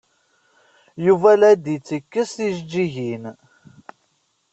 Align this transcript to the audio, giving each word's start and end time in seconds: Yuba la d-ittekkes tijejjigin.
Yuba 1.05 1.31
la 1.39 1.49
d-ittekkes 1.53 2.29
tijejjigin. 2.37 3.23